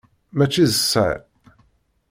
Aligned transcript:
Mačči 0.37 0.65
d 0.69 0.73
sser. 0.77 1.17